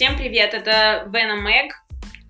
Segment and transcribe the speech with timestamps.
[0.00, 1.74] Всем привет, это Вена Мэг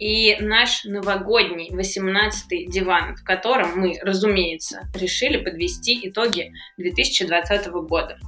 [0.01, 8.19] и наш новогодний 18-й диван, в котором мы, разумеется, решили подвести итоги 2020 года.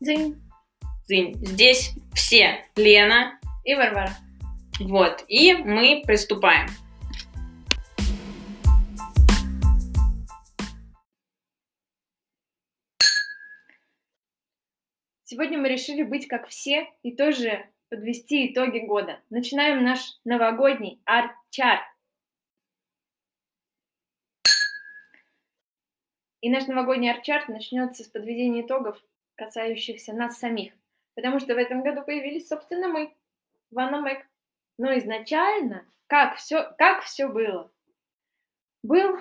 [0.00, 0.38] Дзынь.
[1.06, 1.34] Зынь.
[1.46, 4.14] Здесь все Лена, И Варвара.
[4.80, 6.68] вот, и мы приступаем.
[15.24, 19.20] Сегодня мы решили быть как все и тоже подвести итоги года.
[19.28, 21.82] Начинаем наш новогодний арт-чарт.
[26.40, 28.98] И наш новогодний арт-чарт начнется с подведения итогов,
[29.34, 30.72] касающихся нас самих.
[31.14, 33.12] Потому что в этом году появились, собственно, мы,
[33.70, 34.24] Ванна Мэг.
[34.78, 37.70] Но изначально, как все, как все было?
[38.82, 39.18] Был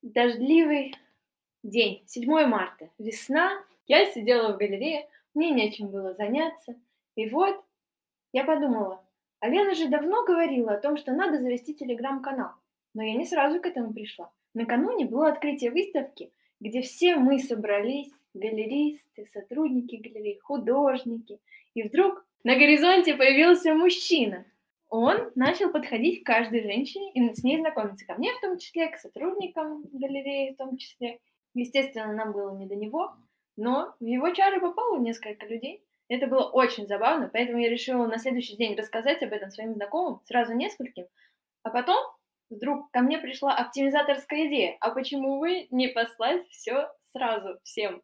[0.00, 0.94] дождливый
[1.62, 3.62] день, 7 марта, весна.
[3.86, 6.74] Я сидела в галерее, мне нечем было заняться.
[7.16, 7.62] И вот
[8.32, 9.04] я подумала,
[9.40, 12.52] а же давно говорила о том, что надо завести телеграм-канал.
[12.94, 14.30] Но я не сразу к этому пришла.
[14.54, 21.40] Накануне было открытие выставки, где все мы собрались, галеристы, сотрудники галереи, художники.
[21.74, 24.44] И вдруг на горизонте появился мужчина.
[24.88, 28.06] Он начал подходить к каждой женщине и с ней знакомиться.
[28.06, 31.18] Ко мне в том числе, к сотрудникам галереи в том числе.
[31.54, 33.12] Естественно, нам было не до него,
[33.56, 35.82] но в его чары попало несколько людей.
[36.08, 40.20] Это было очень забавно, поэтому я решила на следующий день рассказать об этом своим знакомым,
[40.24, 41.06] сразу нескольким.
[41.62, 41.98] А потом
[42.50, 44.76] вдруг ко мне пришла оптимизаторская идея.
[44.80, 48.02] А почему вы не послать все сразу всем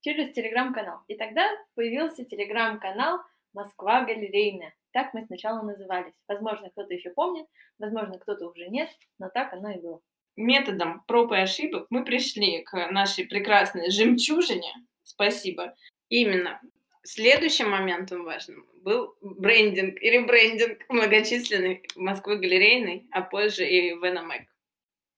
[0.00, 1.00] через телеграм-канал?
[1.08, 3.20] И тогда появился телеграм-канал
[3.54, 4.74] Москва галерейная.
[4.92, 6.14] Так мы сначала назывались.
[6.28, 7.46] Возможно, кто-то еще помнит,
[7.78, 10.00] возможно, кто-то уже нет, но так оно и было.
[10.36, 14.72] Методом проб и ошибок мы пришли к нашей прекрасной жемчужине.
[15.02, 15.74] Спасибо.
[16.10, 16.60] Именно.
[17.06, 24.42] Следующим моментом важным был брендинг и ребрендинг многочисленный Москвы галерейной, а позже и Вена Мэг.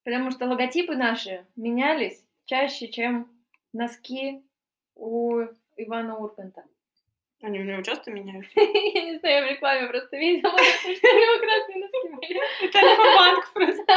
[0.05, 3.27] Потому что логотипы наши менялись чаще, чем
[3.73, 4.43] носки
[4.97, 5.41] у
[5.79, 6.65] Ивана Урганта.
[7.41, 8.53] Они у него часто меняются?
[8.61, 12.69] Я не знаю, я в рекламе просто видела, что у него красные носки были.
[12.69, 13.95] Это Альфа-банк просто.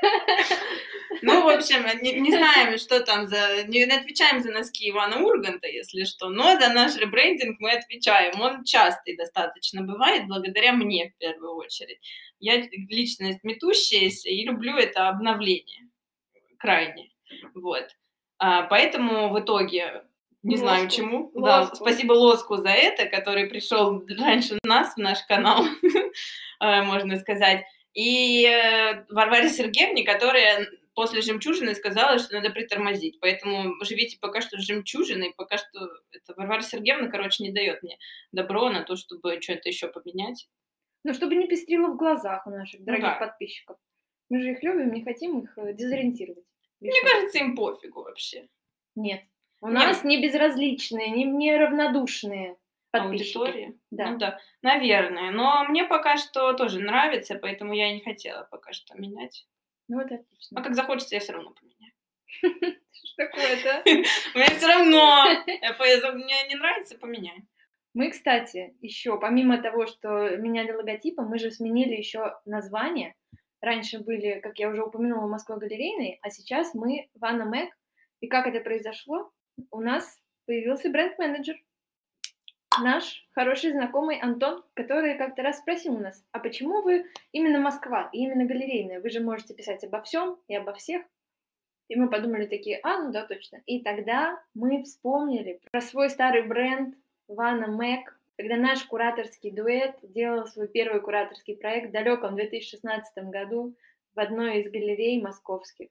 [1.22, 3.64] Ну, в общем, не, не знаем, что там за...
[3.64, 8.40] Не отвечаем за носки Ивана Урганта, если что, но за наш ребрендинг мы отвечаем.
[8.40, 11.98] Он частый достаточно бывает, благодаря мне в первую очередь.
[12.38, 15.88] Я личность метущаяся и люблю это обновление
[16.64, 17.10] крайне.
[17.54, 17.86] Вот.
[18.38, 20.02] А, поэтому в итоге
[20.42, 20.96] не знаю Лоску.
[20.96, 21.30] чему.
[21.34, 21.76] Да, Лоску.
[21.76, 25.64] спасибо Лоску за это, который пришел раньше нас в наш канал,
[26.60, 27.64] э, можно сказать.
[27.94, 33.18] И э, Варваре Сергеевне, которая после жемчужины сказала, что надо притормозить.
[33.20, 37.98] Поэтому живите пока что с жемчужиной, пока что это Варвара Сергеевна, короче, не дает мне
[38.32, 40.48] добро на то, чтобы что-то еще поменять.
[41.04, 43.26] Ну, чтобы не пестрило в глазах у наших дорогих да.
[43.26, 43.76] подписчиков.
[44.30, 46.44] Мы же их любим, не хотим их э, дезориентировать.
[46.80, 48.48] Мне кажется, им пофигу вообще.
[48.96, 49.22] Нет.
[49.60, 49.74] У Нет.
[49.74, 52.56] нас не безразличные, не, не равнодушные
[52.90, 53.38] подписчики.
[53.38, 53.74] Аудитория.
[53.90, 54.10] Да.
[54.10, 55.30] Ну да, наверное.
[55.30, 59.46] Но мне пока что тоже нравится, поэтому я и не хотела пока что менять.
[59.88, 60.60] Ну, это отлично.
[60.60, 61.92] А как захочется, я все равно поменяю.
[62.92, 63.82] Что такое-то?
[64.34, 65.24] Мне все равно.
[66.14, 67.46] Мне не нравится, поменяю.
[67.94, 73.14] Мы, кстати, еще, помимо того, что меняли логотипы, мы же сменили еще название.
[73.60, 77.70] Раньше были, как я уже упомянула, Москва галерейной, а сейчас мы Ванна Мэг.
[78.20, 79.30] И как это произошло?
[79.70, 81.56] У нас появился бренд-менеджер.
[82.82, 88.08] Наш хороший знакомый Антон, который как-то раз спросил у нас, а почему вы именно Москва
[88.12, 89.00] и именно галерейная?
[89.00, 91.02] Вы же можете писать обо всем и обо всех.
[91.88, 93.60] И мы подумали такие, а, ну да, точно.
[93.66, 96.96] И тогда мы вспомнили про свой старый бренд
[97.28, 103.76] Ванна Мэг, когда наш кураторский дуэт делал свой первый кураторский проект в далеком 2016 году
[104.14, 105.88] в одной из галерей московских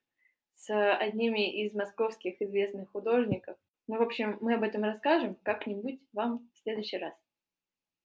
[0.53, 3.57] с одними из московских известных художников.
[3.87, 7.13] Ну, в общем, мы об этом расскажем как-нибудь вам в следующий раз.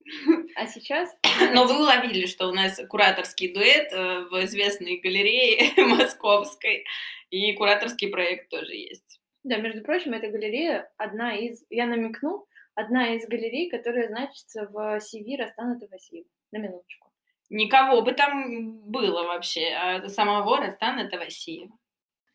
[0.56, 1.16] А сейчас...
[1.52, 6.84] Но вы уловили, что у нас кураторский дуэт э, в известной галерее московской,
[7.30, 9.20] и кураторский проект тоже есть.
[9.44, 11.64] Да, между прочим, эта галерея одна из...
[11.70, 16.26] Я намекну, одна из галерей, которая значится в CV Растана Тавасиева.
[16.50, 17.12] На минуточку.
[17.50, 21.76] Никого бы там было вообще, а самого Растана Тавасиева.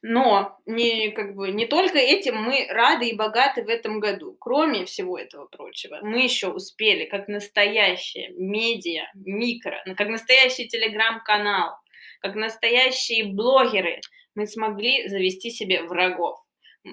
[0.05, 4.35] Но не, как бы, не только этим мы рады и богаты в этом году.
[4.37, 11.77] Кроме всего этого прочего, мы еще успели, как настоящая медиа, микро, ну, как настоящий телеграм-канал,
[12.19, 14.01] как настоящие блогеры,
[14.35, 16.37] мы смогли завести себе врагов.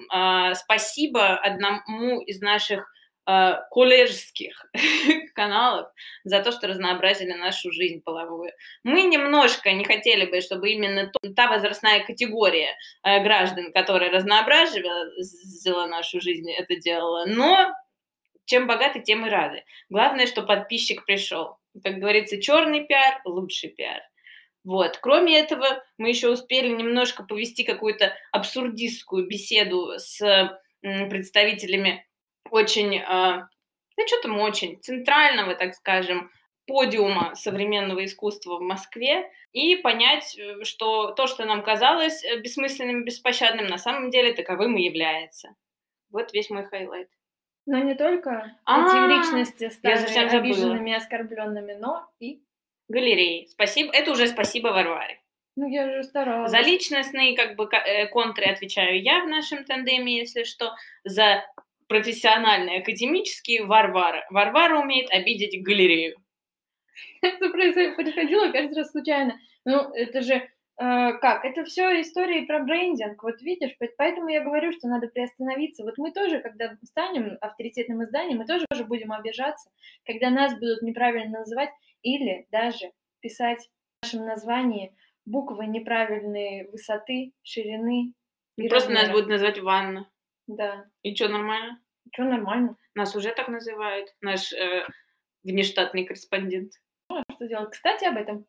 [0.09, 2.90] А, Спасибо одному из наших
[3.27, 4.65] э, колледжских
[5.35, 5.89] каналов
[6.23, 8.51] за то, что разнообразили нашу жизнь половую.
[8.83, 16.21] Мы немножко не хотели бы, чтобы именно та возрастная категория э, граждан, которая разнообразила нашу
[16.21, 17.73] жизнь, это делала, но
[18.45, 19.63] чем богаты, тем и рады.
[19.89, 21.57] Главное, что подписчик пришел.
[21.83, 24.01] Как говорится, черный пиар– лучший пиар.
[24.63, 24.97] Вот.
[24.97, 30.19] Кроме этого, мы еще успели немножко повести какую-то абсурдистскую беседу с
[30.81, 32.05] представителями
[32.49, 33.47] очень, а,
[33.97, 36.31] да что там очень, центрального, так скажем,
[36.67, 43.03] подиума современного искусства в Москве и понять, э, что то, что нам казалось э, бессмысленным,
[43.03, 45.55] беспощадным, на самом деле таковым и является.
[46.11, 47.09] Вот весь мой хайлайт.
[47.65, 52.41] Но не только эти личности стали обиженными и оскорбленными, но и
[52.87, 53.45] галереи.
[53.45, 53.93] Спасибо.
[53.93, 55.21] Это уже спасибо Варваре.
[55.55, 56.49] Ну, я же старалась.
[56.49, 60.73] За личностные как бы э, контры отвечаю я в нашем тандеме, если что.
[61.03, 61.45] За
[61.91, 64.25] профессиональные, академические Варвара.
[64.29, 66.15] Варвара умеет обидеть галерею.
[67.21, 69.39] Это происходило каждый раз случайно.
[69.65, 70.49] Ну, это же
[70.81, 71.45] Э, как?
[71.45, 73.21] Это все истории про брендинг.
[73.21, 75.83] Вот видишь, поэтому я говорю, что надо приостановиться.
[75.83, 79.69] Вот мы тоже, когда станем авторитетным изданием, мы тоже будем обижаться,
[80.05, 81.69] когда нас будут неправильно называть
[82.01, 83.69] или даже писать
[84.01, 84.95] в нашем названии
[85.25, 88.13] буквы неправильной высоты, ширины.
[88.57, 89.05] И Просто размера.
[89.05, 90.09] нас будут называть ванна.
[90.47, 90.85] Да.
[91.03, 91.79] И что, нормально?
[92.13, 92.77] Что нормально?
[92.95, 94.85] Нас уже так называют, наш э,
[95.43, 96.73] внештатный корреспондент.
[97.09, 97.71] А что делать?
[97.71, 98.45] Кстати, об этом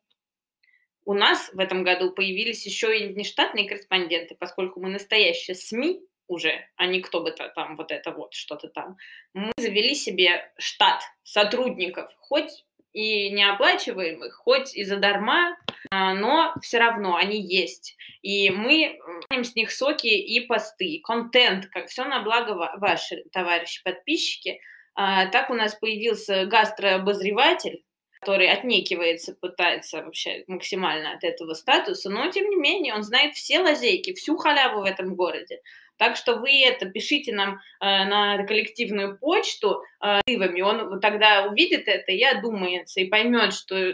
[1.05, 6.65] у нас в этом году появились еще и внештатные корреспонденты, поскольку мы настоящие СМИ уже,
[6.77, 8.95] а не кто бы то там вот это вот что-то там.
[9.33, 15.57] Мы завели себе штат сотрудников, хоть и неоплачиваемых, хоть и задарма,
[15.89, 17.97] а, но все равно они есть.
[18.21, 18.99] И мы
[19.29, 24.59] с них соки и посты, контент, как все на благо ваши, товарищи подписчики.
[24.95, 27.83] А, так у нас появился гастрообозреватель,
[28.21, 33.59] который отнекивается, пытается вообще максимально от этого статуса, но тем не менее он знает все
[33.59, 35.59] лазейки, всю халяву в этом городе.
[35.97, 40.21] Так что вы это пишите нам э, на коллективную почту э,
[40.63, 43.93] он тогда увидит это и одумается, и поймет, что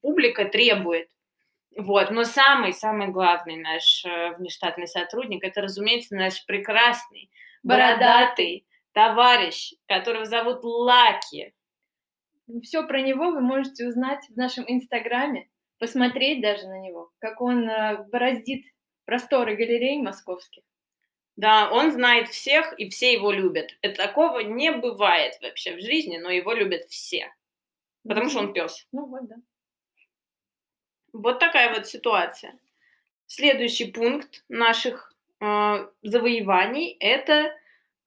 [0.00, 1.08] публика требует.
[1.76, 2.10] Вот.
[2.10, 7.30] Но самый-самый главный наш э, внештатный сотрудник, это, разумеется, наш прекрасный,
[7.62, 11.52] бородатый товарищ, которого зовут Лаки.
[12.62, 15.48] Все про него вы можете узнать в нашем инстаграме,
[15.78, 18.64] посмотреть даже на него, как он э, бороздит
[19.04, 20.62] просторы галерей московских.
[21.36, 23.76] Да, он знает всех, и все его любят.
[23.82, 27.32] Это такого не бывает вообще в жизни, но его любят все.
[28.06, 28.86] Потому что он пес.
[28.92, 29.36] Ну вот, да.
[31.12, 32.58] Вот такая вот ситуация.
[33.26, 37.56] Следующий пункт наших э, завоеваний это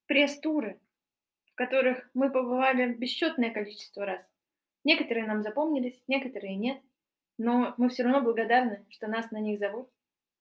[0.05, 0.79] пресс-туры
[1.57, 4.21] которых мы побывали бесчетное количество раз.
[4.83, 6.79] Некоторые нам запомнились, некоторые нет,
[7.37, 9.89] но мы все равно благодарны, что нас на них зовут.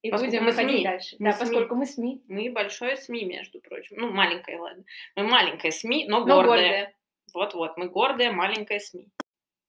[0.06, 0.84] И поскольку будем мы ходить СМИ.
[0.84, 1.16] дальше.
[1.18, 1.40] Мы да, СМИ.
[1.40, 2.22] поскольку мы СМИ.
[2.28, 3.96] Мы большое СМИ, между прочим.
[3.98, 4.84] Ну, маленькое, ладно.
[5.16, 6.24] Мы маленькое СМИ, но.
[6.24, 6.94] Но гордое.
[7.34, 9.08] Вот-вот, мы гордое маленькое СМИ.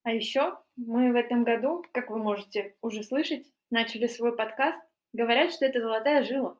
[0.04, 4.80] А еще мы в этом году, как вы можете уже слышать, начали свой подкаст.
[5.12, 6.58] Говорят, что это золотая жила.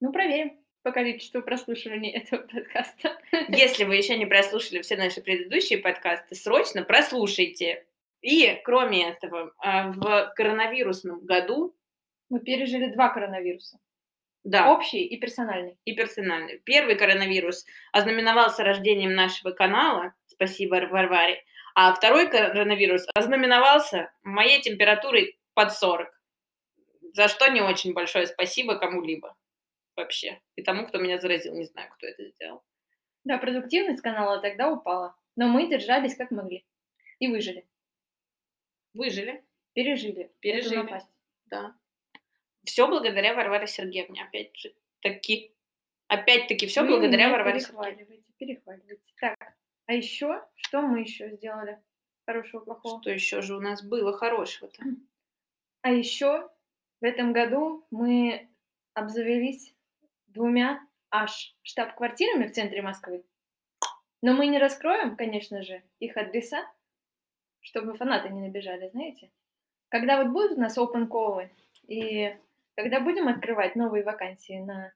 [0.00, 3.18] Ну, проверим по количеству прослушиваний этого подкаста.
[3.48, 7.84] Если вы еще не прослушали все наши предыдущие подкасты, срочно прослушайте.
[8.22, 11.76] И, кроме этого, а, в коронавирусном году...
[12.30, 13.78] Мы пережили два коронавируса.
[14.44, 14.72] Да.
[14.72, 15.78] Общий и персональный.
[15.84, 16.58] И персональный.
[16.60, 21.44] Первый коронавирус ознаменовался рождением нашего канала, спасибо Варваре,
[21.74, 26.08] а второй коронавирус ознаменовался моей температурой под 40,
[27.12, 29.36] за что не очень большое спасибо кому-либо
[29.94, 30.40] вообще.
[30.56, 32.62] И тому, кто меня заразил, не знаю, кто это сделал.
[33.24, 36.64] Да, продуктивность канала тогда упала, но мы держались как могли
[37.18, 37.68] и выжили.
[38.94, 39.44] Выжили.
[39.74, 40.32] Пережили.
[40.40, 40.88] Пережили.
[41.46, 41.76] Да.
[42.70, 44.72] Все благодаря Варваре Сергеевне, опять же.
[45.00, 45.52] Таки.
[46.06, 48.22] Опять-таки, все благодаря Варваре Сергеевне.
[48.38, 49.12] Перехваливайте.
[49.20, 49.36] Так,
[49.86, 51.80] а еще, что мы еще сделали
[52.26, 53.00] хорошего, плохого?
[53.00, 54.84] Что еще же у нас было хорошего-то?
[55.82, 56.48] А еще
[57.00, 58.48] в этом году мы
[58.94, 59.74] обзавелись
[60.28, 63.24] двумя аж штаб-квартирами в центре Москвы.
[64.22, 66.70] Но мы не раскроем, конечно же, их адреса,
[67.62, 69.32] чтобы фанаты не набежали, знаете.
[69.88, 71.50] Когда вот будут у нас open call
[71.88, 72.38] и
[72.80, 74.94] когда будем открывать новые вакансии на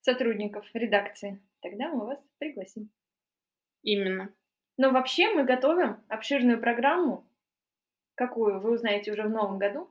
[0.00, 2.90] сотрудников редакции, тогда мы вас пригласим.
[3.82, 4.34] Именно.
[4.76, 7.24] Но вообще мы готовим обширную программу,
[8.16, 9.88] какую вы узнаете уже в новом году.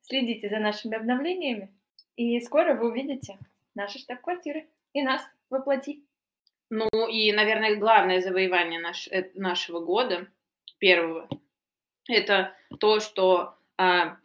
[0.00, 1.70] Следите за нашими обновлениями,
[2.16, 3.38] и скоро вы увидите
[3.74, 6.02] наши штаб-квартиры и нас воплоти.
[6.70, 10.26] Ну и, наверное, главное завоевание наш, э, нашего года,
[10.78, 11.28] первого,
[12.08, 13.54] это то, что,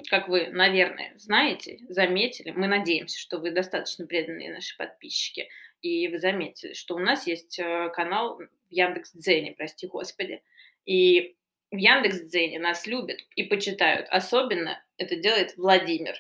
[0.10, 5.48] как вы, наверное, знаете, заметили, мы надеемся, что вы достаточно преданные наши подписчики,
[5.82, 10.42] и вы заметили, что у нас есть э, канал в Яндекс.Дзене, прости господи,
[10.86, 11.38] и
[11.72, 14.08] в Яндекс.Дзене нас любят и почитают.
[14.10, 16.16] Особенно это делает Владимир.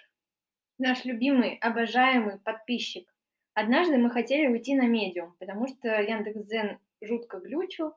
[0.78, 3.12] Наш любимый, обожаемый подписчик.
[3.54, 7.94] Однажды мы хотели уйти на медиум, потому что Яндекс.Дзен жутко глючил,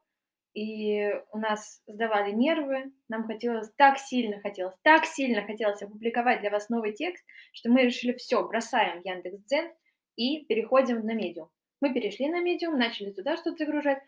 [0.54, 6.50] и у нас сдавали нервы, нам хотелось, так сильно хотелось, так сильно хотелось опубликовать для
[6.50, 9.71] вас новый текст, что мы решили, все, бросаем Яндекс.Дзен
[10.16, 11.50] и переходим на медиум.
[11.80, 14.02] Мы перешли на медиум, начали туда что-то загружать,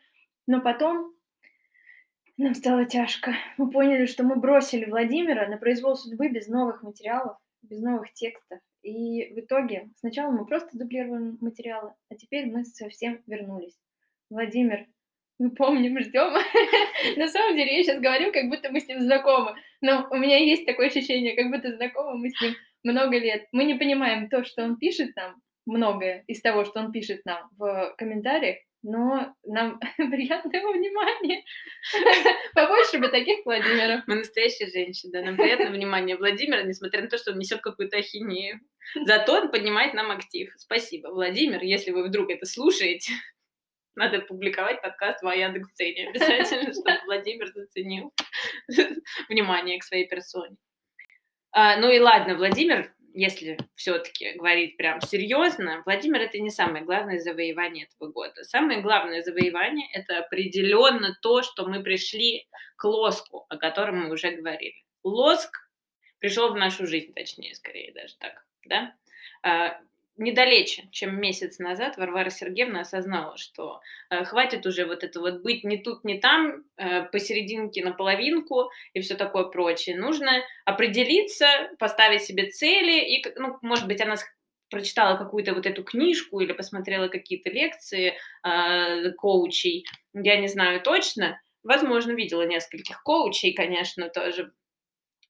[0.47, 1.15] но потом
[2.37, 3.35] нам стало тяжко.
[3.57, 8.59] Мы поняли, что мы бросили Владимира на произвол судьбы без новых материалов, без новых текстов.
[8.83, 13.79] И в итоге сначала мы просто дублировали материалы, а теперь мы совсем вернулись.
[14.29, 14.87] Владимир,
[15.43, 16.33] мы помним, ждем.
[17.17, 19.57] На самом деле я сейчас говорю, как будто мы с ним знакомы.
[19.81, 23.49] Но у меня есть такое ощущение, как будто знакомы мы с ним много лет.
[23.51, 27.49] Мы не понимаем то, что он пишет нам, многое из того, что он пишет нам
[27.59, 31.43] в комментариях, но нам приятного внимания.
[32.55, 34.03] Побольше бы таких Владимиров.
[34.07, 37.97] Мы настоящие женщины, да, нам приятно внимание Владимира, несмотря на то, что он несет какую-то
[37.97, 38.61] ахинею.
[39.07, 40.53] Зато он поднимает нам актив.
[40.57, 43.13] Спасибо, Владимир, если вы вдруг это слушаете,
[43.95, 48.13] надо публиковать подкаст в Яндекс.Сцене обязательно, чтобы Владимир заценил
[49.29, 50.57] внимание к своей персоне.
[51.51, 57.19] А, ну и ладно, Владимир если все-таки говорить прям серьезно, Владимир это не самое главное
[57.19, 58.43] завоевание этого года.
[58.45, 62.47] Самое главное завоевание это определенно то, что мы пришли
[62.77, 64.85] к лоску, о котором мы уже говорили.
[65.03, 65.69] Лоск
[66.19, 68.95] пришел в нашу жизнь, точнее, скорее даже так, да?
[70.23, 75.65] Недалече, чем месяц назад, Варвара Сергеевна осознала, что э, хватит уже вот это вот быть
[75.65, 79.97] не тут, не там, э, посерединке, наполовинку и все такое прочее.
[79.97, 81.47] Нужно определиться,
[81.79, 84.17] поставить себе цели, и, ну, может быть, она
[84.71, 88.15] прочитала какую-то вот эту книжку или посмотрела какие-то лекции
[88.45, 94.53] э, коучей, я не знаю точно, возможно, видела нескольких коучей, конечно, тоже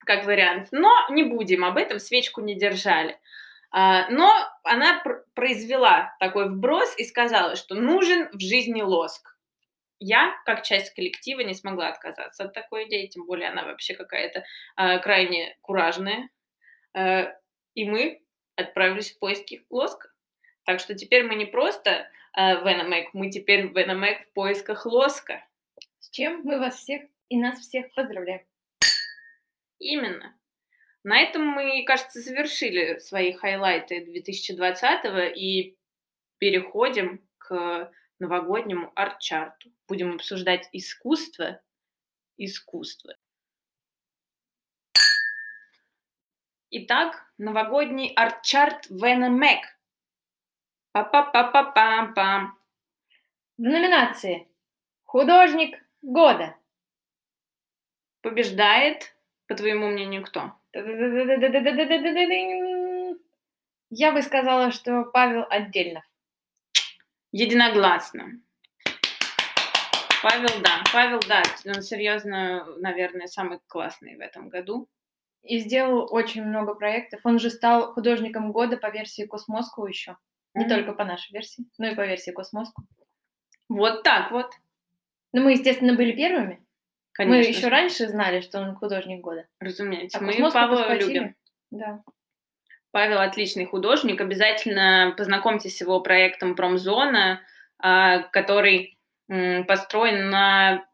[0.04, 3.18] как вариант, но не будем об этом, свечку не держали.
[3.72, 4.30] А, но
[4.64, 5.02] она
[5.34, 9.36] произвела такой вброс и сказала, что нужен в жизни лоск.
[9.98, 14.44] Я, как часть коллектива, не смогла отказаться от такой идеи, тем более она вообще какая-то
[14.76, 16.28] э, крайне куражная.
[16.92, 17.32] Э,
[17.74, 18.20] и мы
[18.56, 20.10] отправились в поиски лоска.
[20.64, 25.46] Так что теперь мы не просто э, Веномэк, мы теперь Веномэк в поисках лоска.
[26.00, 28.42] С чем мы вас всех и нас всех поздравляем.
[29.78, 30.36] Именно.
[31.04, 35.76] На этом мы, кажется, завершили свои хайлайты 2020 и
[36.38, 39.72] переходим к новогоднему арт-чарту.
[39.88, 41.60] Будем обсуждать искусство,
[42.36, 43.16] искусство.
[46.70, 49.60] Итак, новогодний арт-чарт Вена Мэк.
[50.92, 52.56] Па-па-па-па-пам-пам.
[53.58, 54.48] В номинации
[55.02, 56.56] «Художник года»
[58.20, 59.14] побеждает,
[59.46, 60.61] по твоему мнению, кто?
[63.90, 66.02] Я бы сказала, что Павел отдельно.
[67.30, 68.40] Единогласно.
[70.22, 74.88] Павел, да, Павел, да, он серьезно, наверное, самый классный в этом году.
[75.42, 77.20] И сделал очень много проектов.
[77.24, 80.16] Он же стал художником года по версии Космоску еще.
[80.54, 80.68] Не mm-hmm.
[80.68, 82.84] только по нашей версии, но и по версии Космоску.
[83.68, 84.52] Вот так вот.
[85.32, 86.64] Ну, мы, естественно, были первыми.
[87.12, 87.50] Конечно.
[87.50, 89.46] Мы еще раньше знали, что он художник года.
[89.60, 90.18] Разумеется.
[90.18, 91.34] А мы Павла любим.
[91.70, 92.02] Да.
[92.90, 94.20] Павел отличный художник.
[94.20, 97.40] Обязательно познакомьтесь с его проектом Промзона,
[97.78, 98.98] а, который
[99.66, 100.84] построен на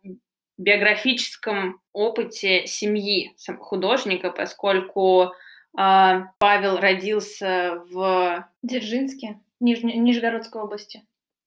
[0.58, 5.32] биографическом опыте семьи художника, поскольку
[5.76, 9.82] а, Павел родился в Дзержинске, Ниж...
[9.82, 11.04] Нижегородской области.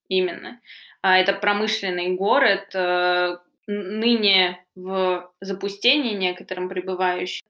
[0.08, 0.60] Именно.
[1.02, 3.38] А, это промышленный город, э,
[3.68, 7.46] ныне в запустении некоторым пребывающим.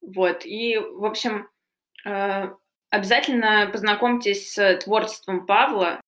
[0.00, 1.48] Вот, и, в общем,
[2.04, 2.48] э,
[2.90, 6.00] обязательно познакомьтесь с творчеством Павла.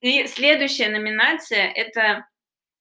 [0.00, 2.26] И следующая номинация– это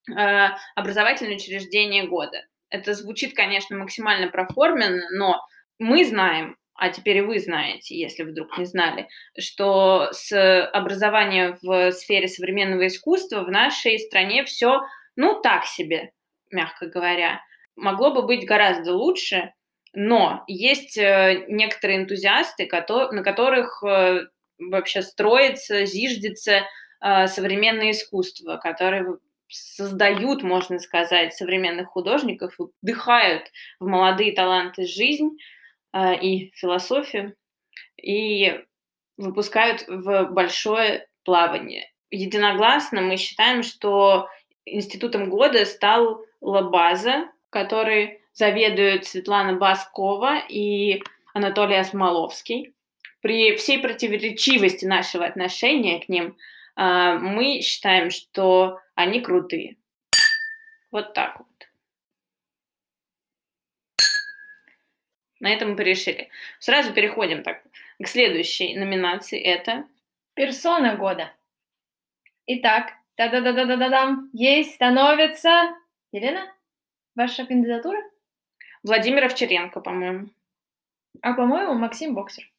[0.09, 2.45] э, образовательное учреждение года.
[2.69, 5.41] Это звучит, конечно, максимально проформенно, но
[5.79, 9.07] мы знаем, а теперь и вы знаете, если вдруг не знали,
[9.37, 14.81] что с образованием в сфере современного искусства в нашей стране все,
[15.15, 16.11] ну, так себе,
[16.51, 17.41] мягко говоря.
[17.75, 19.53] Могло бы быть гораздо лучше,
[19.93, 24.27] но есть э, некоторые энтузиасты, на которых э,
[24.59, 26.61] вообще строится, зиждется
[27.01, 29.17] э, современное искусство, которое
[29.47, 33.43] создают, можно сказать, современных художников, вдыхают
[33.79, 35.37] в молодые таланты жизнь
[35.93, 37.35] и философию,
[38.01, 38.63] и
[39.17, 41.91] выпускают в большое плавание.
[42.09, 44.29] Единогласно мы считаем, что
[44.65, 51.01] институтом года стал база, который заведуют Светлана Баскова и
[51.33, 52.73] Анатолий Осмоловский.
[53.21, 56.37] При всей противоречивости нашего отношения к ним
[56.75, 59.77] а, мы считаем, что они крутые.
[60.91, 61.56] Вот так вот.
[65.39, 66.29] На этом мы порешили.
[66.59, 67.63] Сразу переходим так
[68.01, 69.39] к следующей номинации.
[69.39, 69.85] Это
[70.33, 71.31] персона года.
[72.45, 75.75] Итак, да-да-да-да-да-дам, есть становится...
[76.11, 76.51] Елена,
[77.15, 77.99] ваша кандидатура?
[78.83, 80.29] Владимир Овчаренко, по-моему.
[81.21, 82.49] А, по-моему, Максим Боксер.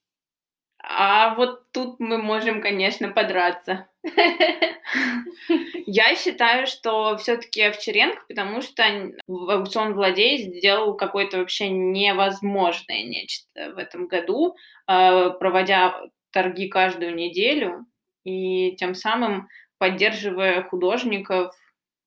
[0.81, 3.89] А вот тут мы можем, конечно, подраться.
[5.87, 8.85] Я считаю, что все-таки Овчаренко, потому что
[9.27, 16.01] аукцион владей сделал какое-то вообще невозможное нечто в этом году, а, проводя
[16.31, 17.87] торги каждую неделю
[18.25, 19.49] и тем самым
[19.79, 21.55] поддерживая художников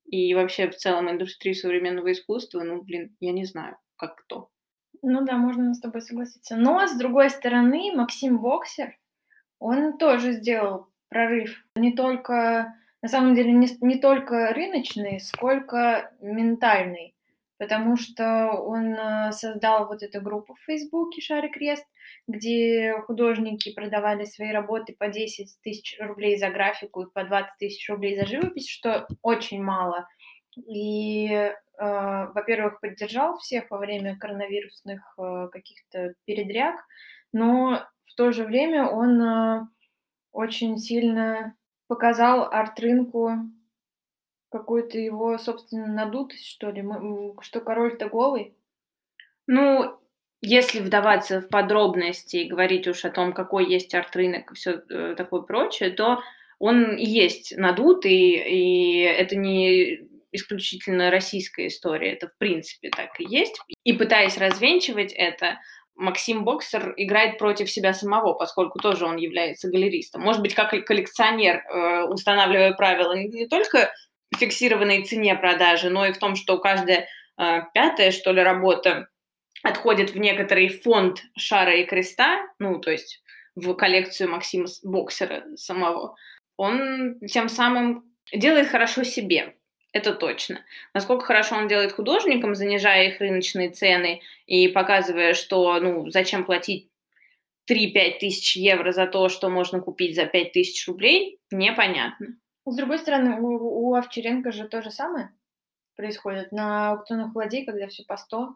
[0.05, 4.49] и вообще в целом индустрию современного искусства, ну, блин, я не знаю, как кто.
[5.01, 6.55] Ну да, можно с тобой согласиться.
[6.55, 8.97] Но, с другой стороны, Максим Боксер,
[9.57, 11.63] он тоже сделал прорыв.
[11.75, 17.13] Не только, на самом деле, не, не только рыночный, сколько ментальный.
[17.59, 21.85] Потому что он э, создал вот эту группу в Фейсбуке «Шарик Крест»,
[22.27, 27.87] где художники продавали свои работы по 10 тысяч рублей за графику и по 20 тысяч
[27.87, 30.07] рублей за живопись, что очень мало.
[30.65, 36.77] И, э, во-первых, поддержал всех во время коронавирусных э, каких-то передряг,
[37.31, 39.61] но в то же время он э,
[40.31, 41.55] очень сильно
[41.87, 43.31] показал арт-рынку
[44.49, 46.83] какую-то его, собственно, надутость, что ли,
[47.41, 48.55] что король-то голый.
[49.47, 49.97] Ну,
[50.41, 55.15] если вдаваться в подробности и говорить уж о том, какой есть арт-рынок и все э,
[55.15, 56.21] такое прочее, то
[56.59, 63.59] он есть надутый, и это не исключительно российская история, это в принципе так и есть.
[63.83, 65.59] И пытаясь развенчивать это,
[66.01, 70.23] Максим Боксер играет против себя самого, поскольку тоже он является галеристом.
[70.23, 73.93] Может быть, как коллекционер, э, устанавливая правила не только
[74.31, 79.09] в фиксированной цене продажи, но и в том, что каждая э, пятая, что ли, работа
[79.63, 83.21] отходит в некоторый фонд шара и креста, ну, то есть
[83.55, 86.15] в коллекцию Максима Боксера самого,
[86.57, 89.55] он тем самым делает хорошо себе,
[89.93, 90.61] это точно.
[90.93, 96.89] Насколько хорошо он делает художникам, занижая их рыночные цены и показывая, что, ну, зачем платить
[97.69, 102.27] 3-5 тысяч евро за то, что можно купить за 5 тысяч рублей, непонятно.
[102.65, 105.31] С другой стороны, у, у Овчаренко же то же самое
[105.95, 106.51] происходит.
[106.51, 108.55] На аукционах владей, когда все по 100,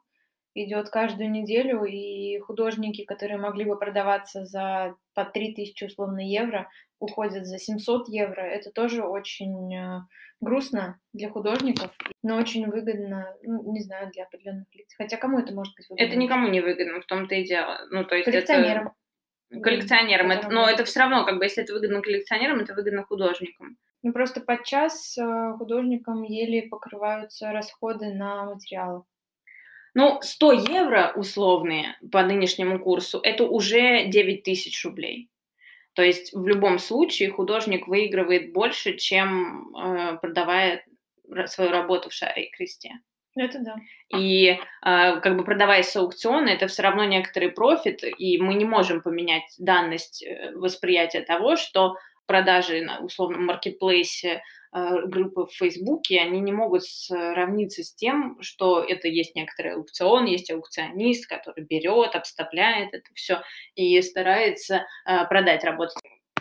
[0.56, 7.46] идет каждую неделю, и художники, которые могли бы продаваться за по 3000 условно евро, уходят
[7.46, 8.42] за 700 евро.
[8.42, 10.00] Это тоже очень э,
[10.40, 11.92] грустно для художников,
[12.24, 14.88] но очень выгодно, ну, не знаю, для определенных лиц.
[14.98, 16.06] Хотя кому это может быть выгодно?
[16.06, 17.80] Это никому не выгодно, в том-то и дело.
[17.92, 18.94] Ну, то есть коллекционерам.
[19.50, 19.62] Это...
[19.62, 20.32] Коллекционерам.
[20.32, 23.78] Это, но это все равно, как бы, если это выгодно коллекционерам, это выгодно художникам.
[24.04, 29.04] Ну, просто подчас э, художникам еле покрываются расходы на материалы.
[29.96, 35.30] Ну, 100 евро условные по нынешнему курсу– это уже 9 тысяч рублей.
[35.94, 40.86] То есть в любом случае художник выигрывает больше, чем э, продавая
[41.46, 43.00] свою работу в шаре и кресте.
[43.38, 43.76] Это да.
[44.18, 48.66] И э, как бы продавая с аукциона, это все равно некоторый профит, и мы не
[48.66, 54.42] можем поменять данность э, восприятия того, что продажи на условном маркетплейсе
[54.76, 60.26] Э, группы в Фейсбуке, они не могут сравниться с тем, что это есть некоторый аукцион,
[60.26, 63.42] есть аукционист, который берет, обставляет это все
[63.76, 65.94] и старается э, продать работу.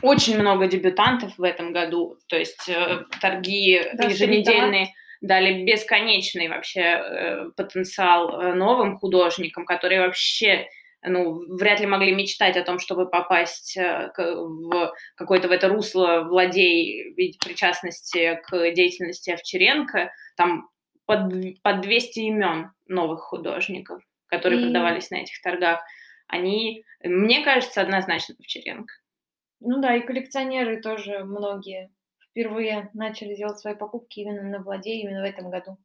[0.03, 4.88] Очень много дебютантов в этом году, то есть э, торги да, еженедельные
[5.20, 10.66] дали бесконечный вообще потенциал новым художникам, которые вообще
[11.07, 16.23] ну, вряд ли могли мечтать о том, чтобы попасть э, в какое-то в это русло
[16.23, 20.11] владей в виде причастности к деятельности Овчаренко.
[20.37, 20.69] Там
[21.07, 24.64] под, под 200 имен новых художников, которые и...
[24.64, 25.83] продавались на этих торгах.
[26.27, 28.93] Они, мне кажется, однозначно Овчаренко.
[29.61, 31.90] Ну да, и коллекционеры тоже многие
[32.31, 35.79] впервые начали делать свои покупки именно на владей именно в этом году.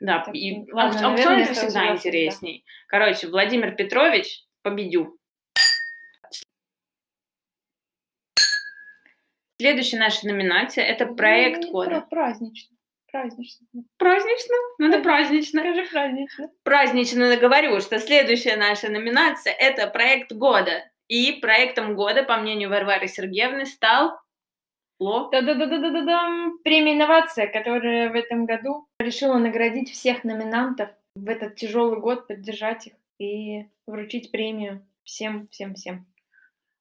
[0.00, 2.64] Да, так, и ладно, аукцион это всегда интересней.
[2.66, 2.98] Да.
[2.98, 5.16] Короче, Владимир Петрович победю.
[9.60, 12.00] Следующая наша номинация– это проект Ну, года.
[12.10, 12.76] Празднично.
[13.12, 13.66] Празднично.
[13.98, 14.54] Празднично?
[14.78, 15.60] Ну, это празднично.
[15.60, 16.50] Скажи празднично.
[16.64, 20.90] Празднично говорю, что следующая наша номинация– это проект года.
[21.06, 24.18] И проектом года, по мнению Варвары Сергеевны, стал
[24.98, 25.28] Ло.
[25.30, 26.58] Да-да-да-да-да-дам.
[26.64, 32.88] Премия «Инновация», которая в этом году решила наградить всех номинантов в этот тяжелый год, поддержать
[32.88, 36.06] их и вручить премию всем, всем, всем.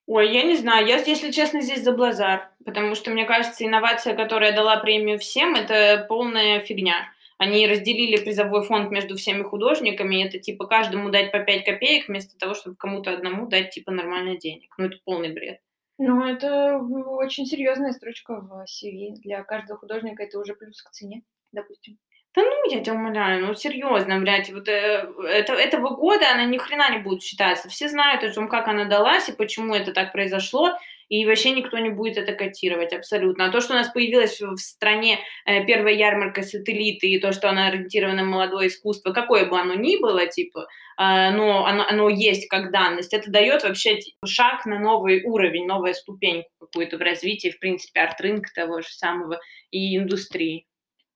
[0.05, 4.15] Ой, я не знаю, я, если честно, здесь за Блазар, потому что, мне кажется, инновация,
[4.15, 7.07] которая дала премию всем, это полная фигня.
[7.37, 12.37] Они разделили призовой фонд между всеми художниками, это типа каждому дать по 5 копеек, вместо
[12.37, 14.73] того, чтобы кому-то одному дать типа нормально денег.
[14.77, 15.59] Ну, это полный бред.
[15.97, 19.15] Ну, это очень серьезная строчка в CV.
[19.21, 21.97] Для каждого художника это уже плюс к цене, допустим.
[22.35, 26.57] Да ну, я тебя умоляю, ну серьезно, блядь, вот э, это, этого года она ни
[26.57, 27.69] хрена не будет считаться.
[27.69, 30.71] Все знают о том, как она далась и почему это так произошло,
[31.09, 33.45] и вообще никто не будет это котировать абсолютно.
[33.45, 37.49] А то, что у нас появилась в стране э, первая ярмарка сателлиты, и то, что
[37.49, 40.61] она ориентирована на молодое искусство, какое бы оно ни было, типа,
[40.97, 45.67] э, но оно, оно есть как данность, это дает вообще типа, шаг на новый уровень,
[45.67, 50.65] новую ступеньку какую-то в развитии, в принципе, арт-рынка того же самого и индустрии.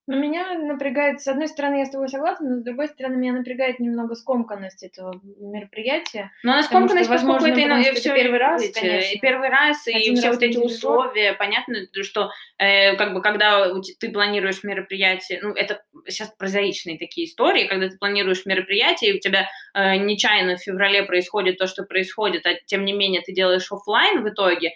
[0.07, 3.33] Но меня напрягает, с одной стороны, я с тобой согласна, но с другой стороны, меня
[3.33, 6.31] напрягает немного скомканность этого мероприятия.
[6.43, 9.15] Но она Потому что, скомканность, возможно, это, потому и что всё, первый раз, видите, конечно.
[9.15, 13.21] и первый раз, и Один все раз вот эти условия, понятно, что э, как бы
[13.21, 13.67] когда
[13.99, 19.19] ты планируешь мероприятие, ну это сейчас прозаичные такие истории, когда ты планируешь мероприятие, и у
[19.19, 23.69] тебя э, нечаянно в феврале происходит то, что происходит, а тем не менее ты делаешь
[23.69, 24.71] оффлайн в итоге,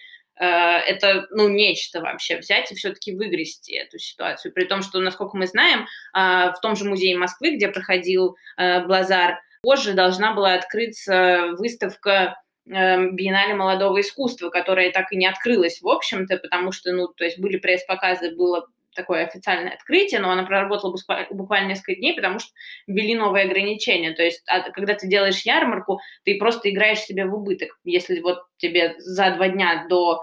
[0.46, 4.54] это, ну, нечто вообще, взять и все-таки выгрести эту ситуацию.
[4.54, 8.84] При том, что, насколько мы знаем, а, в том же музее Москвы, где проходил э,
[8.86, 12.36] Блазар, позже должна была открыться выставка
[12.68, 17.24] э, Биеннале молодого искусства, которая так и не открылась, в общем-то, потому что, ну, то
[17.24, 22.40] есть были пресс-показы, было такое официальное открытие, но она проработала буква- буквально несколько дней, потому
[22.40, 22.52] что
[22.88, 24.12] ввели новые ограничения.
[24.12, 27.80] То есть, а, когда ты делаешь ярмарку, ты просто играешь себе в убыток.
[27.84, 30.18] Если вот тебе за два дня до э,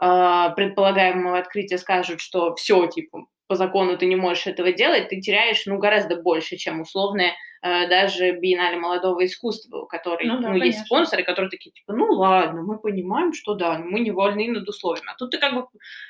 [0.00, 5.66] предполагаемого открытия скажут, что все, типа, по закону ты не можешь этого делать, ты теряешь,
[5.66, 10.48] ну, гораздо больше, чем условное э, даже биеннале молодого искусства, у которой, Ну ну, да,
[10.50, 10.84] есть конечно.
[10.84, 15.10] спонсоры, которые такие, типа, ну, ладно, мы понимаем, что да, мы не вольны над условиями.
[15.12, 15.66] А тут ты как бы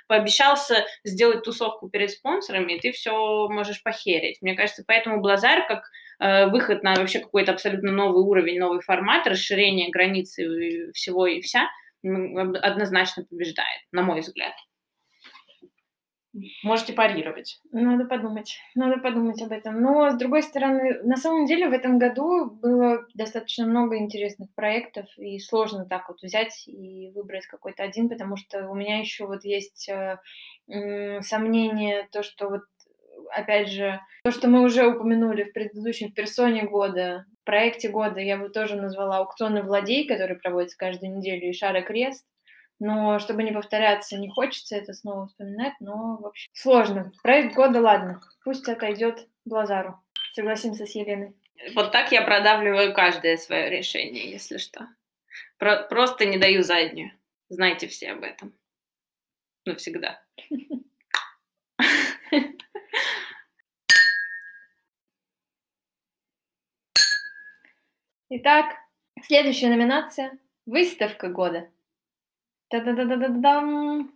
[0.06, 4.42] пообещался сделать тусовку перед спонсорами, и ты все можешь похерить.
[4.42, 5.84] Мне кажется, поэтому Блазар как
[6.18, 11.70] э, выход на вообще какой-то абсолютно новый уровень, новый формат, расширение границы всего и вся,
[12.02, 14.54] однозначно побеждает, на мой взгляд.
[16.62, 17.60] Можете парировать.
[17.72, 19.80] Надо подумать, надо подумать об этом.
[19.80, 25.06] Но, с другой стороны, на самом деле в этом году было достаточно много интересных проектов,
[25.16, 29.44] и сложно так вот взять и выбрать какой-то один, потому что у меня еще вот
[29.44, 32.62] есть э, сомнение, то, что вот,
[33.32, 38.36] опять же, то, что мы уже упомянули в предыдущем в персоне года, проекте года, я
[38.36, 42.24] бы тоже назвала аукционы владей, который проводится каждую неделю, и Шар и Крест.
[42.78, 47.12] Но чтобы не повторяться, не хочется это снова вспоминать, но, в общем, сложно.
[47.24, 50.00] Проект года, ладно, пусть отойдет Блазару.
[50.32, 51.34] Согласимся с Еленой.
[51.74, 54.86] Вот так я продавливаю каждое свое решение, если что.
[55.58, 57.10] Про- просто не даю заднюю.
[57.48, 58.54] Знайте все об этом.
[59.66, 60.22] Навсегда.
[68.32, 68.76] Итак,
[69.24, 71.68] следующая номинация– выставка года.
[72.68, 74.12] Та-да-да-да-да-дам.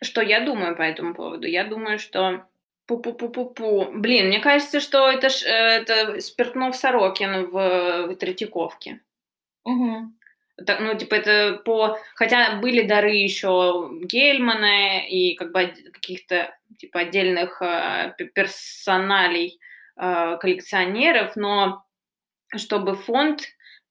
[0.00, 1.48] Что я думаю по этому поводу?
[1.48, 2.46] Я думаю, что
[2.88, 3.90] пу-пу-пу-пу-пу.
[3.90, 9.00] Блин, мне кажется, что это, ж, э, это Спиртнов Сорокин в, в Третьяковке.
[9.64, 10.16] Мгм.
[10.64, 11.98] Так, ну, типа, это по...
[12.14, 19.58] Хотя были дары еще Гельмана и как бы каких-то, типа, отдельных э, пе- персоналей
[19.96, 21.84] э, коллекционеров, но
[22.56, 23.42] чтобы фонд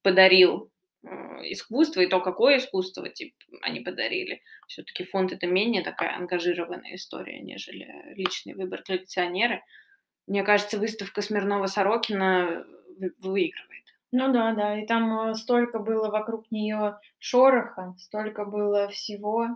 [0.02, 0.70] подарил
[1.04, 1.08] э,
[1.52, 4.42] искусство, и то, какое искусство, типа, они подарили.
[4.68, 9.62] Все-таки фонд это менее такая ангажированная история, нежели личный выбор коллекционера.
[10.26, 12.64] Мне кажется, выставка Смирнова-Сорокина
[12.98, 13.84] вы- выигрывает.
[14.12, 19.46] Ну да, да, и там э, столько было вокруг нее шороха, столько было всего.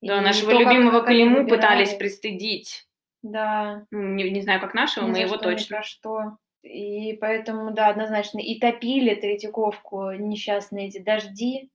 [0.00, 2.88] Да, И нашего то, любимого как Калиму пытались пристыдить.
[3.22, 5.76] Да, Не, не знаю, как нашего, ни мы его точно.
[5.76, 6.38] про что.
[6.62, 8.38] И поэтому, да, однозначно.
[8.38, 11.70] И топили Третьяковку несчастные эти дожди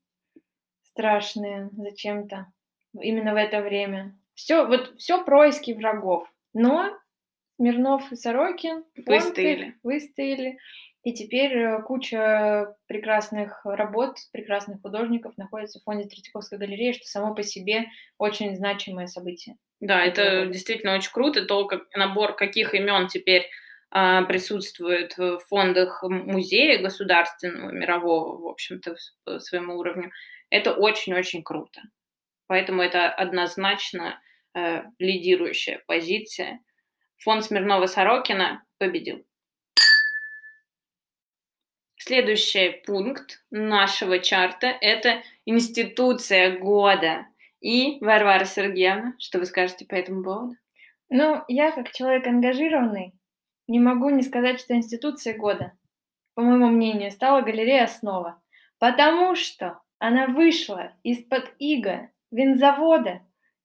[0.84, 2.48] страшные зачем-то.
[3.00, 4.18] Именно в это время.
[4.34, 6.28] Все, вот все происки врагов.
[6.54, 6.98] Но
[7.58, 9.76] Смирнов и Сорокин Выстояли.
[9.84, 10.58] выстояли.
[11.04, 17.34] И теперь э, куча прекрасных работ, прекрасных художников находится в фонде Третьяковской галереи, что само
[17.34, 17.86] по себе
[18.18, 19.56] очень значимое событие.
[19.80, 20.52] Да, это года.
[20.52, 23.48] действительно очень круто, то, как набор каких имен теперь
[23.90, 30.12] присутствует в фондах музея государственного, мирового, в общем-то, по своему уровню.
[30.50, 31.82] Это очень-очень круто.
[32.48, 34.22] Поэтому это однозначно
[34.54, 36.60] э, лидирующая позиция.
[37.24, 39.26] Фонд Смирнова-Сорокина победил.
[42.00, 47.26] Следующий пункт нашего чарта– это институция года.
[47.60, 50.56] И, Варвара Сергеевна, что вы скажете по этому поводу?
[51.10, 53.14] Ну, я как человек ангажированный,
[53.68, 55.74] не могу не сказать, что институция года,
[56.36, 58.42] по моему мнению, стала галерея «Основа»,
[58.80, 63.22] потому что она вышла из-под иго винзавода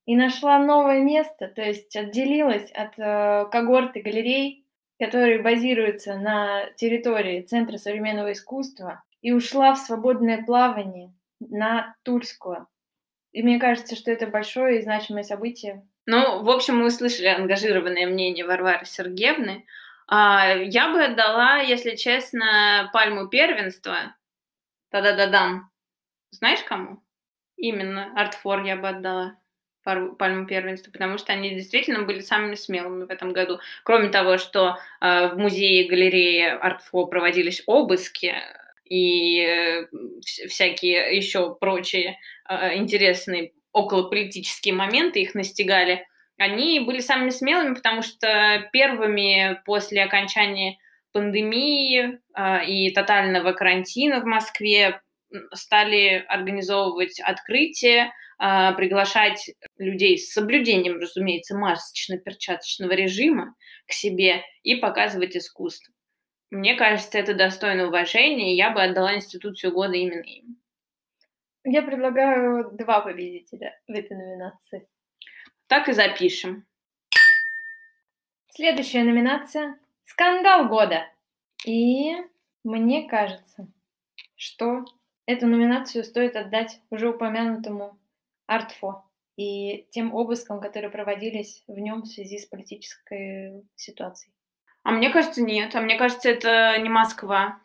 [0.06, 4.66] и нашла новое место, то есть отделилась от э, когорты галерей,
[4.98, 12.66] которые базируются на территории Центра современного искусства, и ушла в свободное плавание на Тульскую.
[13.32, 15.86] И мне кажется, что это большое и значимое событие.
[16.06, 19.64] Ну, в общем, мы услышали ангажированное мнение Варвары Сергеевны.
[20.14, 24.14] А, я бы отдала, если честно, пальму первенства.
[24.90, 25.70] Та-да-да-дам.
[26.30, 27.02] Знаешь кому?
[27.56, 29.38] Именно Артфор я бы отдала
[29.82, 33.60] пальму первенства, потому что они действительно были самыми смелыми в этом году.
[33.84, 38.34] Кроме того, что э, в музее и галерее Артфо проводились обыски
[38.84, 39.86] и э,
[40.20, 42.18] всякие еще прочие
[42.50, 46.06] э, интересные околополитические моменты их настигали,
[46.42, 50.78] они были самыми смелыми, потому что первыми после окончания
[51.12, 55.00] пандемии э, и тотального карантина в Москве
[55.52, 63.54] стали организовывать открытие, э, приглашать людей с соблюдением, разумеется, масочно-перчаточного режима
[63.86, 65.92] к себе и показывать искусство.
[66.50, 70.58] Мне кажется, это достойно уважения, и я бы отдала институцию года именно им.
[71.64, 74.88] Я предлагаю два победителя в этой номинации.
[75.72, 76.66] Так и запишем.
[78.50, 81.08] Следующая номинация– «Скандал года».
[81.64, 82.12] И
[82.62, 83.66] мне кажется,
[84.36, 84.84] что
[85.24, 87.98] эту номинацию стоит отдать уже упомянутому
[88.46, 89.06] Артфо
[89.38, 94.34] и тем обыскам, которые проводились в нем в связи с политической ситуацией.
[94.82, 95.74] А мне кажется, нет.
[95.74, 97.58] А мне кажется, это не Москва.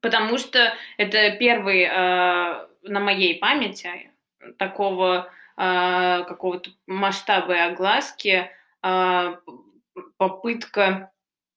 [0.00, 4.10] Потому что это первый э, на моей памяти
[4.58, 8.50] такого какого-то масштаба и огласки
[8.82, 9.36] э,
[10.16, 11.12] попытка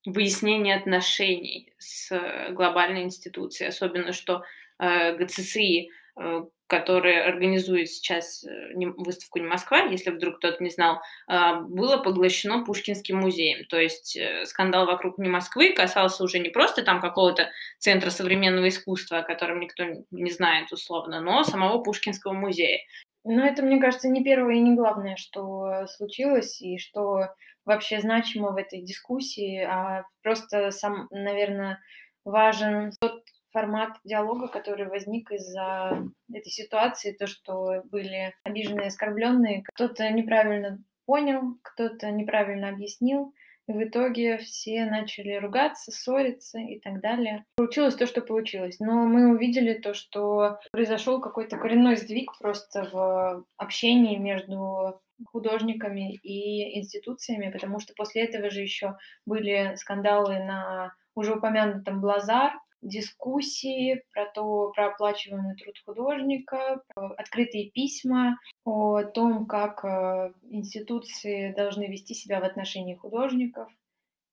[0.06, 2.12] выяснения отношений с
[2.52, 4.44] глобальной институцией, особенно что
[4.80, 11.00] э, ГЦСИ, э, который организует сейчас э, выставку «Не Москва», если вдруг кто-то не знал,
[11.28, 13.66] э, было поглощено Пушкинским музеем.
[13.66, 18.68] То есть э, скандал вокруг «Не Москвы» касался уже не просто там какого-то центра современного
[18.68, 22.80] искусства, о котором никто не знает условно, но самого Пушкинского музея.
[23.26, 27.34] Но это, мне кажется, не первое и не главное, что случилось, и что
[27.66, 31.80] вообще значимо в этой дискуссии, а просто сам, наверное,
[32.24, 40.08] важен тот формат диалога, который возник из-за этой ситуации, то, что были обиженные оскорбленные, кто-то
[40.12, 43.34] неправильно понял, кто-то неправильно объяснил,
[43.68, 47.46] в итоге все начали ругаться, ссориться и так далее.
[47.56, 48.80] Получилось то, что получилось.
[48.80, 55.00] Но мы увидели то, что произошел какой-то коренной сдвиг просто в общении между
[55.32, 62.54] художниками и институциями, потому что после этого же еще были скандалы на уже упомянутом Блазар,
[62.82, 71.86] дискуссии про то, про оплачиваемый труд художника, открытые письма о том, как э, институции должны
[71.86, 73.70] вести себя в отношении художников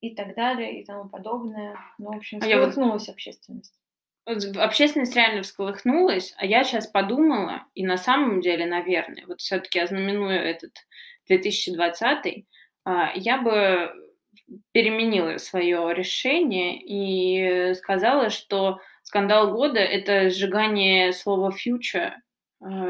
[0.00, 1.76] и так далее и тому подобное.
[1.98, 3.74] Ну, в общем, всколыхнулась а общественность.
[4.24, 10.38] Общественность реально всколыхнулась, а я сейчас подумала, и на самом деле, наверное, вот все-таки ознаменуя
[10.38, 10.72] этот
[11.26, 12.46] 2020,
[12.84, 13.92] а, я бы
[14.72, 22.12] переменила свое решение и сказала, что скандал года– это сжигание слова «future»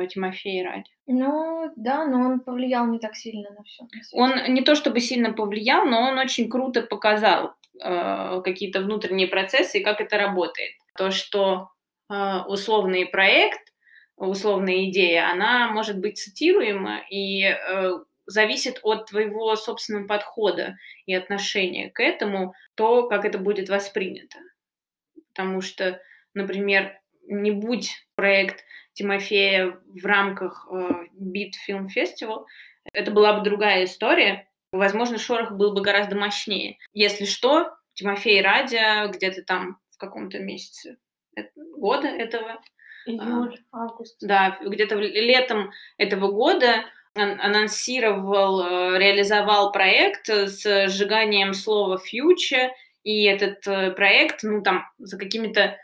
[0.08, 0.90] Тимофея ради.
[1.06, 3.84] Ну, да, но он повлиял не так сильно на все.
[4.12, 9.78] Он не то чтобы сильно повлиял, но он очень круто показал э, какие-то внутренние процессы
[9.78, 10.72] и как это работает.
[10.96, 11.70] То, что
[12.10, 13.72] э, условный проект,
[14.16, 17.92] условная идея, она может быть цитируема, и э,
[18.26, 24.38] зависит от твоего собственного подхода и отношения к этому, то, как это будет воспринято.
[25.34, 26.00] Потому что,
[26.34, 32.44] например, не будь проект Тимофея в рамках э, Beat Film Festival,
[32.92, 34.48] это была бы другая история.
[34.72, 36.78] Возможно, шорох был бы гораздо мощнее.
[36.92, 40.98] Если что, Тимофей Радя где-то там каком-то месяце
[41.76, 42.60] года этого.
[43.06, 44.16] Июль, а, август.
[44.20, 52.70] Да, где-то летом этого года анонсировал, э, реализовал проект с сжиганием слова future,
[53.04, 55.76] и этот э, проект, ну, там, за какими-то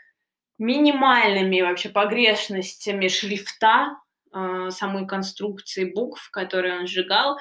[0.59, 3.97] минимальными вообще погрешностями шрифта
[4.33, 7.39] э, самой конструкции букв, которые он сжигал, э,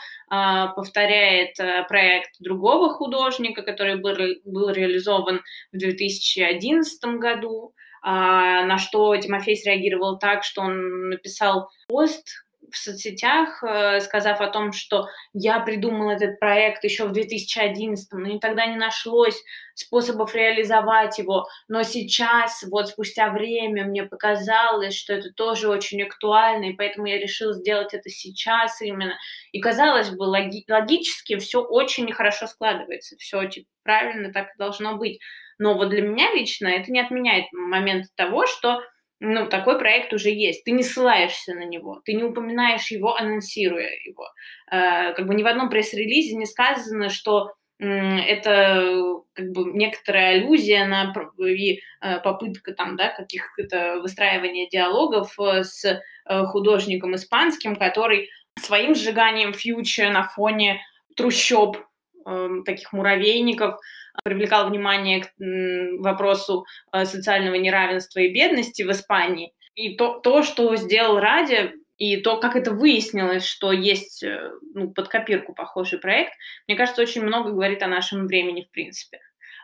[0.74, 9.56] повторяет э, проект другого художника, который был, реализован в 2011 году, э, на что Тимофей
[9.56, 12.28] среагировал так, что он написал пост,
[12.70, 18.28] в соцсетях, э, сказав о том, что я придумал этот проект еще в 2011, но
[18.28, 19.42] и тогда не нашлось
[19.74, 26.66] способов реализовать его, но сейчас, вот спустя время, мне показалось, что это тоже очень актуально,
[26.66, 29.16] и поэтому я решил сделать это сейчас именно.
[29.52, 34.96] И казалось бы, логи- логически все очень хорошо складывается, все типа, правильно так и должно
[34.96, 35.20] быть.
[35.58, 38.80] Но вот для меня лично это не отменяет момент того, что
[39.20, 40.64] ну, такой проект уже есть.
[40.64, 44.26] Ты не ссылаешься на него, ты не упоминаешь его, анонсируя его.
[44.70, 50.84] Э, как бы ни в одном пресс-релизе не сказано, что это как бы некоторая аллюзия
[50.84, 58.28] на и э, попытка там, да, каких-то выстраивания диалогов э, с художником испанским, который
[58.58, 60.82] своим сжиганием фьючер на фоне
[61.16, 61.78] трущоб,
[62.26, 63.76] эм, таких муравейников,
[64.24, 69.52] привлекал внимание к вопросу э, социального неравенства и бедности в Испании.
[69.74, 74.90] И то, то что сделал Ради, и то, как это выяснилось, что есть э, ну,
[74.90, 76.32] под копирку похожий проект,
[76.66, 79.20] мне кажется, очень много говорит о нашем времени, в принципе.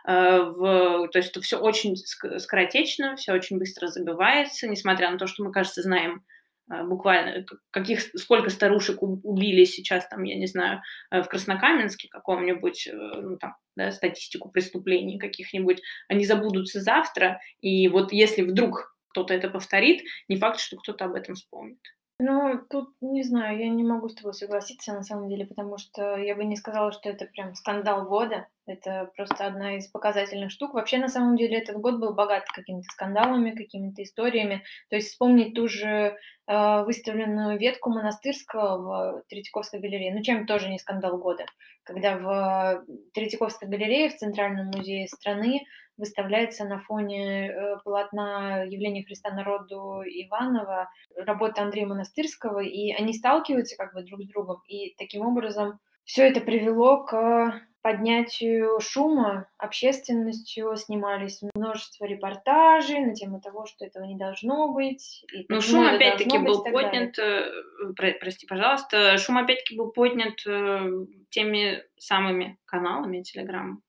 [0.07, 5.27] Э, в, то есть это все очень скоротечно, все очень быстро забывается, несмотря на то,
[5.27, 6.23] что мы, кажется, знаем
[6.67, 12.93] буквально каких сколько старушек убили сейчас там я не знаю э, в Краснокаменске каком-нибудь э,
[12.93, 19.49] ну, там да, статистику преступлений каких-нибудь они забудутся завтра и вот если вдруг кто-то это
[19.49, 21.79] повторит не факт что кто-то об этом вспомнит
[22.17, 26.15] ну, тут не знаю, я не могу с тобой согласиться на самом деле, потому что
[26.15, 28.47] я бы не сказала, что это прям скандал года.
[28.65, 30.73] Это просто одна из показательных штук.
[30.73, 34.63] Вообще, на самом деле, этот год был богат какими-то скандалами, какими-то историями.
[34.89, 36.15] То есть вспомнить ту же
[36.47, 40.15] э, выставленную ветку монастырского в Третьяковской галерее.
[40.15, 41.45] Ну, чем тоже не скандал года.
[41.83, 45.65] Когда в Третьяковской галерее, в Центральном музее страны,
[45.97, 53.75] выставляется на фоне э, полотна явления Христа народу Иванова работа Андрея Монастырского, и они сталкиваются
[53.77, 60.75] как бы друг с другом, и таким образом все это привело к поднятию шума, общественностью
[60.75, 65.23] снимались множество репортажей на тему того, что этого не должно быть.
[65.31, 67.47] И ну, шум опять-таки был поднят, далее.
[67.47, 70.89] Э, про, прости, пожалуйста, шум опять-таки был поднят э,
[71.29, 73.83] теми самыми каналами Телеграм,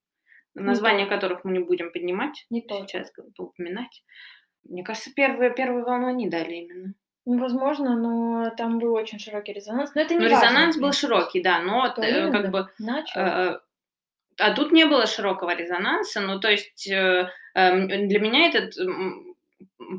[0.63, 4.03] названия которых мы не будем поднимать, не сейчас упоминать.
[4.65, 6.95] Мне кажется, первую, первую волну они дали именно.
[7.25, 9.95] Ну, возможно, но там был очень широкий резонанс.
[9.95, 12.69] Но это не ну, резонанс был широкий, да, но Кто э, как бы...
[12.79, 13.21] Начал.
[13.21, 13.61] Э,
[14.39, 18.75] а тут не было широкого резонанса, ну, то есть э, э, для меня этот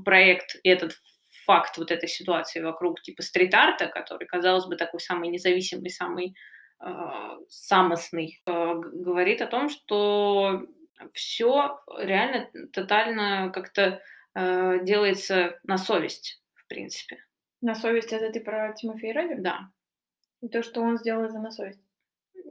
[0.06, 0.94] проект и этот
[1.46, 6.36] факт вот этой ситуации вокруг типа стрит-арта, который, казалось бы, такой самый независимый, самый
[7.50, 10.66] самостный, а, говорит о том, что
[11.14, 14.02] все реально тотально как-то
[14.34, 17.18] а, делается на совесть, в принципе.
[17.62, 19.36] На совесть это ты про Тимофея Ради?
[19.36, 19.70] Да.
[20.42, 21.82] И то, что он сделал, это на совесть?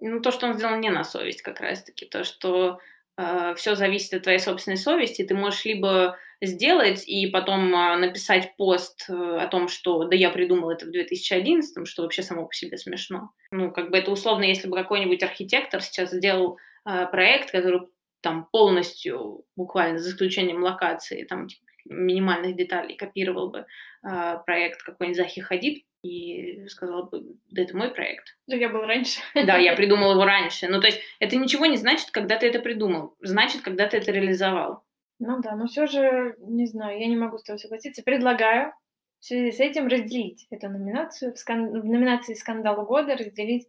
[0.01, 2.07] Ну, то, что он сделал не на совесть, как раз-таки.
[2.07, 2.81] То, что
[3.17, 5.25] э, все зависит от твоей собственной совести.
[5.25, 10.31] Ты можешь либо сделать и потом а, написать пост э, о том, что да я
[10.31, 13.31] придумал это в 2011, что вообще само по себе смешно.
[13.51, 17.83] Ну, как бы это условно, если бы какой-нибудь архитектор сейчас сделал э, проект, который
[18.21, 23.67] там полностью, буквально за исключением локации, там типа, минимальных деталей копировал бы
[24.07, 28.37] э, проект какой-нибудь Захи Хадид и сказал бы, да это мой проект.
[28.47, 29.21] Да я был раньше.
[29.35, 30.69] Да, я придумал его раньше.
[30.69, 33.17] Ну, то есть это ничего не значит, когда ты это придумал.
[33.21, 34.85] Значит, когда ты это реализовал.
[35.19, 38.03] Ну да, но все же, не знаю, я не могу с тобой согласиться.
[38.03, 38.73] Предлагаю
[39.21, 41.81] в связи с этим разделить эту номинацию, в, скан...
[41.81, 43.69] в номинации «Скандал года» разделить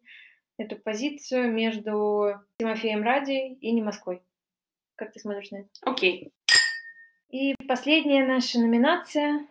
[0.57, 4.21] эту позицию между Тимофеем Ради и не Москвой.
[4.95, 5.69] Как ты смотришь на это?
[5.81, 6.25] Окей.
[6.25, 6.31] Okay.
[7.29, 9.45] И последняя наша номинация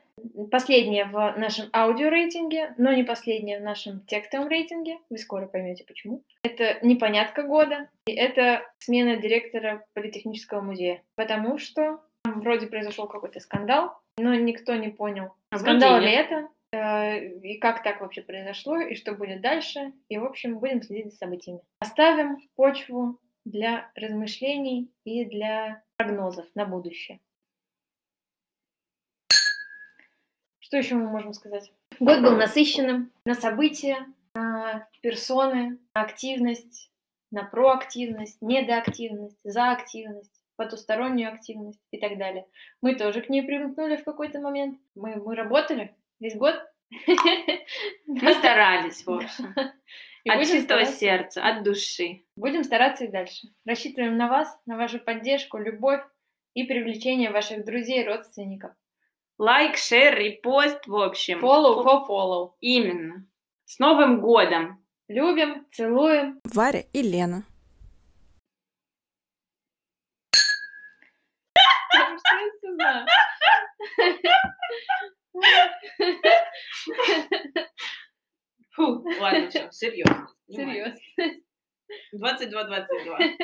[0.50, 4.98] Последняя в нашем аудиорейтинге, но не последняя в нашем текстовом рейтинге.
[5.10, 6.22] Вы скоро поймете почему.
[6.42, 11.02] Это непонятка года, и это смена директора Политехнического музея.
[11.16, 16.48] Потому что там вроде произошел какой-то скандал, но никто не понял, а скандал ли это,
[16.72, 19.92] э, и как так вообще произошло, и что будет дальше.
[20.08, 21.60] И, в общем, будем следить за событиями.
[21.78, 27.20] Оставим почву для размышлений и для прогнозов на будущее.
[30.66, 31.70] Что еще мы можем сказать?
[32.00, 34.04] Год был насыщенным на события,
[34.34, 36.90] на персоны, на активность,
[37.30, 42.48] на проактивность, недоактивность, заактивность, потустороннюю активность и так далее.
[42.82, 44.80] Мы тоже к ней примкнули в какой-то момент.
[44.96, 46.56] Мы, мы работали весь год.
[48.06, 49.54] Мы старались, в общем.
[50.24, 50.92] И От чистого стараться.
[50.98, 52.24] сердца, от души.
[52.36, 53.46] Будем стараться и дальше.
[53.64, 56.02] Рассчитываем на вас, на вашу поддержку, любовь
[56.54, 58.72] и привлечение ваших друзей родственников.
[59.38, 61.44] Лайк, шер, репост, в общем.
[61.44, 62.54] Follow for follow.
[62.60, 63.26] Именно.
[63.66, 64.82] С Новым годом!
[65.08, 66.40] Любим, целуем.
[66.44, 67.44] Варя и Лена.
[78.70, 80.28] Фу, ладно, все, серьезно.
[80.48, 80.98] Серьезно.
[82.14, 83.36] 22-22.